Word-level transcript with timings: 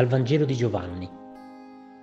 Dal 0.00 0.08
Vangelo 0.08 0.46
di 0.46 0.56
Giovanni. 0.56 1.06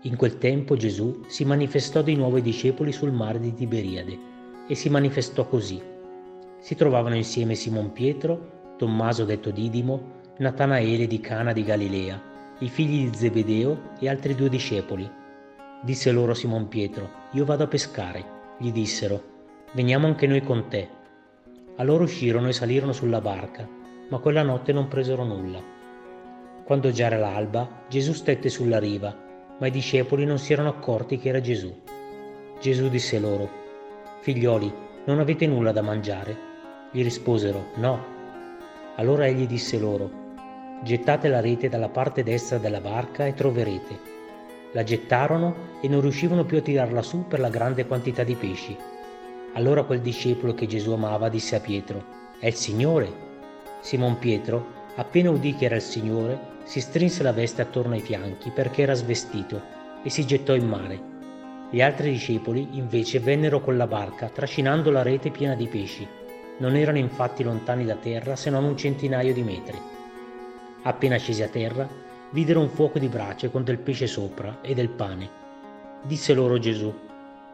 In 0.02 0.16
quel 0.18 0.38
tempo 0.38 0.76
Gesù 0.76 1.24
si 1.26 1.46
manifestò 1.46 2.04
di 2.04 2.16
nuovo 2.16 2.36
ai 2.36 2.44
discepoli 2.44 2.92
sul 2.92 3.12
mare 3.12 3.40
di 3.40 3.56
Tiberiade 3.56 4.20
e 4.68 4.76
si 4.76 4.88
manifestò 4.88 5.48
così. 5.48 5.82
Si 6.60 6.76
trovavano 6.76 7.16
insieme 7.16 7.56
Simon 7.56 7.92
Pietro, 7.94 8.76
Tommaso 8.78 9.26
detto 9.26 9.50
Didimo, 9.50 10.12
Natanaele 10.38 11.08
di 11.08 11.20
Cana 11.20 11.54
di 11.54 11.64
Galilea, 11.64 12.22
i 12.60 12.70
figli 12.70 13.10
di 13.10 13.18
Zebedeo 13.18 13.94
e 14.00 14.08
altri 14.08 14.36
due 14.36 14.50
discepoli. 14.50 15.10
Disse 15.82 16.12
loro 16.12 16.36
Simon 16.36 16.68
Pietro, 16.68 17.10
io 17.32 17.46
vado 17.46 17.64
a 17.64 17.68
pescare. 17.68 18.24
Gli 18.60 18.72
dissero, 18.72 19.24
veniamo 19.74 20.06
anche 20.06 20.28
noi 20.28 20.44
con 20.44 20.68
te. 20.68 20.88
Allora 21.78 22.04
uscirono 22.04 22.50
e 22.50 22.54
salirono 22.54 22.94
sulla 22.94 23.22
barca, 23.22 23.68
ma 24.10 24.20
quella 24.20 24.44
notte 24.44 24.72
non 24.72 24.88
presero 24.88 25.24
nulla. 25.24 25.77
Quando 26.68 26.92
già 26.92 27.06
era 27.06 27.16
l'alba, 27.16 27.86
Gesù 27.88 28.12
stette 28.12 28.50
sulla 28.50 28.78
riva, 28.78 29.16
ma 29.58 29.68
i 29.68 29.72
discepoli 29.72 30.26
non 30.26 30.38
si 30.38 30.52
erano 30.52 30.68
accorti 30.68 31.18
che 31.18 31.30
era 31.30 31.40
Gesù. 31.40 31.74
Gesù 32.60 32.90
disse 32.90 33.20
loro, 33.20 33.50
Figlioli, 34.20 34.70
non 35.06 35.20
avete 35.20 35.48
nulla 35.48 35.72
da 35.72 35.82
mangiare? 35.82 36.36
Gli 36.92 37.02
risposero, 37.04 37.68
No. 37.76 38.04
Allora 38.98 39.28
egli 39.28 39.48
disse 39.48 39.80
loro, 39.80 40.12
Gettate 40.84 41.30
la 41.30 41.40
rete 41.40 41.70
dalla 41.70 41.88
parte 41.88 42.22
destra 42.22 42.58
della 42.58 42.82
barca 42.82 43.26
e 43.26 43.34
troverete. 43.34 44.00
La 44.74 44.84
gettarono 44.84 45.80
e 45.80 45.88
non 45.88 46.02
riuscivano 46.02 46.44
più 46.44 46.58
a 46.58 46.62
tirarla 46.62 47.02
su 47.02 47.28
per 47.30 47.40
la 47.40 47.50
grande 47.50 47.88
quantità 47.88 48.26
di 48.26 48.36
pesci. 48.36 48.76
Allora 49.54 49.84
quel 49.84 50.02
discepolo 50.02 50.54
che 50.54 50.68
Gesù 50.68 50.92
amava 50.92 51.30
disse 51.30 51.56
a 51.56 51.62
Pietro, 51.62 52.04
È 52.40 52.48
il 52.48 52.56
Signore. 52.56 53.10
Simon 53.80 54.20
Pietro, 54.20 54.66
appena 54.96 55.30
udì 55.30 55.56
che 55.56 55.64
era 55.64 55.76
il 55.76 55.82
Signore, 55.82 56.56
si 56.68 56.82
strinse 56.82 57.24
la 57.24 57.32
veste 57.32 57.62
attorno 57.62 57.94
ai 57.94 58.02
fianchi 58.02 58.50
perché 58.50 58.82
era 58.82 58.94
svestito 58.94 59.62
e 60.04 60.10
si 60.10 60.26
gettò 60.26 60.54
in 60.54 60.68
mare. 60.68 61.00
Gli 61.70 61.82
altri 61.82 62.12
discepoli 62.12 62.68
invece 62.74 63.22
vennero 63.22 63.62
con 63.62 63.78
la 63.78 63.88
barca 63.88 64.28
trascinando 64.28 64.92
la 64.92 65.02
rete 65.02 65.32
piena 65.32 65.56
di 65.56 65.68
pesci. 65.68 66.06
Non 66.58 66.76
erano 66.76 66.98
infatti 66.98 67.42
lontani 67.42 67.86
da 67.86 67.96
terra 67.96 68.36
se 68.36 68.50
non 68.50 68.66
un 68.66 68.76
centinaio 68.76 69.32
di 69.34 69.44
metri. 69.44 69.80
Appena 70.84 71.16
scesi 71.16 71.42
a 71.42 71.48
terra, 71.48 71.88
videro 72.32 72.60
un 72.60 72.70
fuoco 72.70 73.00
di 73.00 73.08
brace 73.08 73.50
con 73.50 73.64
del 73.64 73.80
pesce 73.80 74.06
sopra 74.06 74.58
e 74.62 74.74
del 74.74 74.90
pane. 74.90 75.30
Disse 76.04 76.34
loro 76.34 76.60
Gesù, 76.60 76.94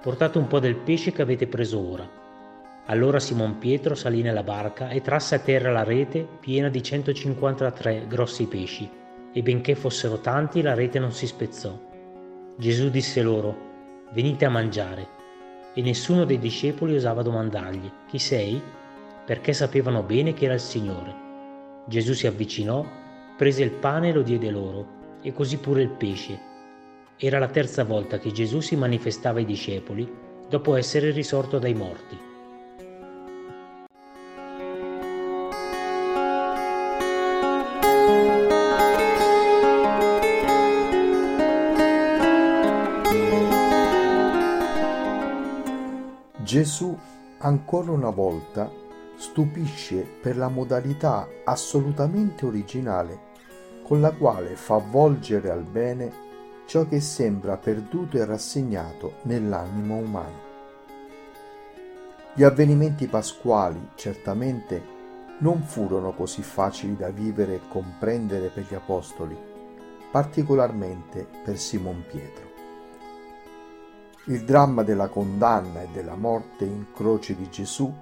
portate 0.01 0.39
un 0.39 0.47
po' 0.47 0.59
del 0.59 0.75
pesce 0.75 1.11
che 1.11 1.21
avete 1.21 1.45
preso 1.45 1.79
ora. 1.79 2.09
Allora 2.87 3.19
Simon 3.19 3.59
Pietro 3.59 3.93
salì 3.93 4.23
nella 4.23 4.43
barca 4.43 4.89
e 4.89 5.01
trasse 5.01 5.35
a 5.35 5.39
terra 5.39 5.71
la 5.71 5.83
rete 5.83 6.27
piena 6.39 6.69
di 6.69 6.81
153 6.81 8.05
grossi 8.07 8.47
pesci, 8.47 9.01
e 9.33 9.41
benché 9.41 9.75
fossero 9.75 10.19
tanti 10.19 10.61
la 10.61 10.73
rete 10.73 10.99
non 10.99 11.11
si 11.11 11.27
spezzò. 11.27 11.77
Gesù 12.55 12.89
disse 12.89 13.21
loro, 13.21 13.71
venite 14.13 14.45
a 14.45 14.49
mangiare. 14.49 15.07
E 15.73 15.81
nessuno 15.81 16.23
dei 16.23 16.37
discepoli 16.37 16.95
osava 16.95 17.23
domandargli, 17.23 17.91
chi 18.07 18.19
sei? 18.19 18.61
Perché 19.25 19.53
sapevano 19.53 20.03
bene 20.03 20.33
che 20.33 20.45
era 20.45 20.53
il 20.53 20.59
Signore. 20.59 21.15
Gesù 21.87 22.13
si 22.13 22.27
avvicinò 22.27 22.85
prese 23.35 23.63
il 23.63 23.71
pane 23.71 24.09
e 24.09 24.13
lo 24.13 24.21
diede 24.21 24.51
loro, 24.51 24.85
e 25.21 25.33
così 25.33 25.57
pure 25.57 25.81
il 25.81 25.89
pesce. 25.89 26.39
Era 27.17 27.39
la 27.39 27.47
terza 27.47 27.83
volta 27.83 28.19
che 28.19 28.31
Gesù 28.31 28.59
si 28.59 28.75
manifestava 28.75 29.39
ai 29.39 29.45
discepoli 29.45 30.09
dopo 30.47 30.75
essere 30.75 31.11
risorto 31.11 31.57
dai 31.57 31.73
morti. 31.73 32.17
Gesù 46.53 46.95
ancora 47.39 47.89
una 47.89 48.11
volta 48.11 48.71
stupisce 49.15 50.05
per 50.21 50.37
la 50.37 50.49
modalità 50.49 51.27
assolutamente 51.45 52.45
originale 52.45 53.31
con 53.83 53.99
la 53.99 54.11
quale 54.11 54.55
fa 54.55 54.77
volgere 54.77 55.49
al 55.49 55.63
bene 55.63 56.13
ciò 56.67 56.87
che 56.87 57.01
sembra 57.01 57.57
perduto 57.57 58.17
e 58.17 58.25
rassegnato 58.25 59.15
nell'animo 59.23 59.95
umano. 59.95 60.41
Gli 62.35 62.43
avvenimenti 62.43 63.07
pasquali 63.07 63.89
certamente 63.95 64.79
non 65.39 65.63
furono 65.63 66.13
così 66.13 66.43
facili 66.43 66.95
da 66.95 67.09
vivere 67.09 67.55
e 67.55 67.61
comprendere 67.67 68.49
per 68.49 68.67
gli 68.69 68.75
apostoli, 68.75 69.35
particolarmente 70.11 71.27
per 71.43 71.57
Simon 71.57 72.03
Pietro. 72.07 72.52
Il 74.25 74.43
dramma 74.43 74.83
della 74.83 75.09
condanna 75.09 75.81
e 75.81 75.89
della 75.91 76.15
morte 76.15 76.65
in 76.65 76.85
croce 76.93 77.35
di 77.35 77.49
Gesù 77.49 77.93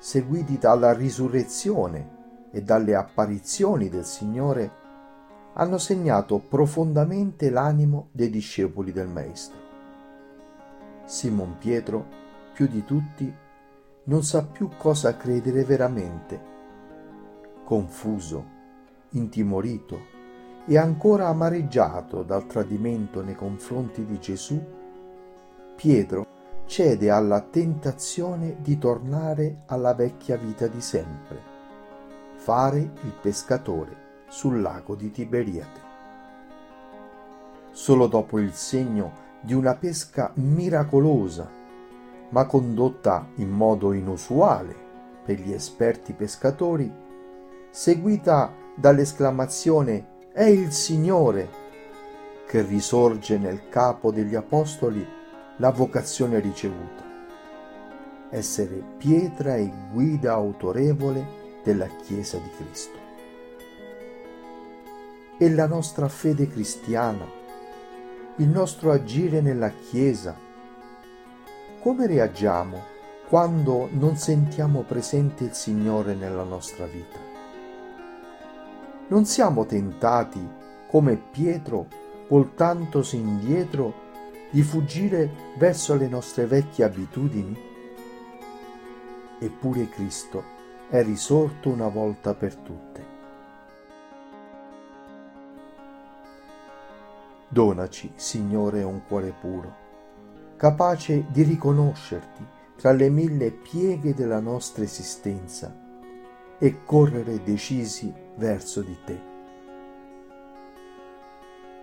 seguiti 0.00 0.56
dalla 0.56 0.94
risurrezione 0.94 2.48
e 2.50 2.62
dalle 2.62 2.94
apparizioni 2.94 3.90
del 3.90 4.06
Signore, 4.06 4.78
hanno 5.52 5.76
segnato 5.76 6.38
profondamente 6.38 7.50
l'animo 7.50 8.08
dei 8.10 8.30
discepoli 8.30 8.92
del 8.92 9.08
Maestro. 9.08 9.58
Simon 11.04 11.58
Pietro, 11.58 12.06
più 12.54 12.66
di 12.66 12.82
tutti, 12.84 13.32
non 14.04 14.22
sa 14.24 14.42
più 14.44 14.70
cosa 14.78 15.16
credere 15.16 15.64
veramente. 15.64 16.48
Confuso, 17.62 18.58
intimorito 19.10 20.18
e 20.64 20.78
ancora 20.78 21.28
amareggiato 21.28 22.22
dal 22.22 22.46
tradimento 22.46 23.22
nei 23.22 23.34
confronti 23.34 24.06
di 24.06 24.18
Gesù, 24.18 24.78
Pietro 25.80 26.26
cede 26.66 27.08
alla 27.08 27.40
tentazione 27.40 28.58
di 28.60 28.76
tornare 28.76 29.62
alla 29.64 29.94
vecchia 29.94 30.36
vita 30.36 30.66
di 30.66 30.82
sempre, 30.82 31.40
fare 32.34 32.78
il 32.80 33.14
pescatore 33.18 34.24
sul 34.28 34.60
lago 34.60 34.94
di 34.94 35.10
Tiberiade. 35.10 35.80
Solo 37.70 38.08
dopo 38.08 38.38
il 38.38 38.52
segno 38.52 39.10
di 39.40 39.54
una 39.54 39.74
pesca 39.74 40.32
miracolosa, 40.34 41.48
ma 42.28 42.44
condotta 42.44 43.28
in 43.36 43.48
modo 43.48 43.94
inusuale 43.94 44.76
per 45.24 45.40
gli 45.40 45.50
esperti 45.50 46.12
pescatori, 46.12 46.92
seguita 47.70 48.52
dall'esclamazione 48.76 50.28
È 50.30 50.44
il 50.44 50.72
Signore, 50.72 51.48
che 52.46 52.60
risorge 52.60 53.38
nel 53.38 53.70
capo 53.70 54.10
degli 54.12 54.34
apostoli 54.34 55.16
la 55.60 55.70
vocazione 55.70 56.40
ricevuta. 56.40 57.04
Essere 58.30 58.82
pietra 58.96 59.56
e 59.56 59.70
guida 59.92 60.32
autorevole 60.32 61.58
della 61.62 61.86
Chiesa 61.86 62.38
di 62.38 62.50
Cristo. 62.56 62.98
E 65.36 65.50
la 65.50 65.66
nostra 65.66 66.08
fede 66.08 66.48
cristiana, 66.48 67.26
il 68.36 68.48
nostro 68.48 68.90
agire 68.90 69.42
nella 69.42 69.68
Chiesa, 69.68 70.34
come 71.82 72.06
reagiamo 72.06 72.82
quando 73.28 73.88
non 73.92 74.16
sentiamo 74.16 74.80
presente 74.82 75.44
il 75.44 75.52
Signore 75.52 76.14
nella 76.14 76.42
nostra 76.42 76.86
vita? 76.86 77.18
Non 79.08 79.26
siamo 79.26 79.66
tentati, 79.66 80.40
come 80.88 81.16
Pietro, 81.16 81.86
voltandosi 82.28 83.16
indietro, 83.16 84.08
di 84.50 84.62
fuggire 84.62 85.30
verso 85.56 85.94
le 85.94 86.08
nostre 86.08 86.46
vecchie 86.46 86.84
abitudini? 86.84 87.56
Eppure 89.38 89.88
Cristo 89.88 90.42
è 90.88 91.02
risorto 91.02 91.70
una 91.70 91.88
volta 91.88 92.34
per 92.34 92.56
tutte. 92.56 93.06
Donaci, 97.48 98.12
Signore, 98.16 98.82
un 98.82 99.02
cuore 99.06 99.32
puro, 99.38 99.74
capace 100.56 101.26
di 101.30 101.42
riconoscerti 101.42 102.46
tra 102.76 102.92
le 102.92 103.08
mille 103.08 103.50
pieghe 103.50 104.14
della 104.14 104.40
nostra 104.40 104.84
esistenza 104.84 105.74
e 106.58 106.84
correre 106.84 107.42
decisi 107.42 108.12
verso 108.36 108.82
di 108.82 108.96
te. 109.04 109.20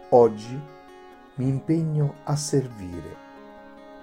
Oggi 0.10 0.58
mi 1.38 1.48
impegno 1.48 2.16
a 2.24 2.36
servire 2.36 3.26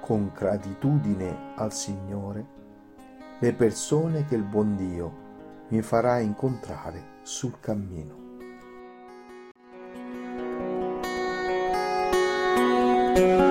con 0.01 0.31
gratitudine 0.35 1.55
al 1.57 1.73
Signore 1.73 2.47
le 3.39 3.53
persone 3.53 4.27
che 4.27 4.35
il 4.35 4.43
buon 4.43 4.77
Dio 4.77 5.23
mi 5.69 5.83
farà 5.83 6.19
incontrare 6.19 7.21
sul 7.23 7.59
cammino. 7.61 8.23
thank 13.15 13.44